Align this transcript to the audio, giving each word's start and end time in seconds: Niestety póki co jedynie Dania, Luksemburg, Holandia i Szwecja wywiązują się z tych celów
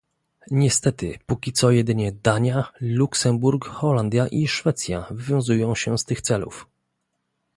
Niestety 0.51 1.19
póki 1.25 1.53
co 1.53 1.71
jedynie 1.71 2.11
Dania, 2.11 2.71
Luksemburg, 2.81 3.65
Holandia 3.65 4.27
i 4.27 4.47
Szwecja 4.47 5.05
wywiązują 5.11 5.75
się 5.75 5.97
z 5.97 6.05
tych 6.05 6.21
celów 6.21 6.67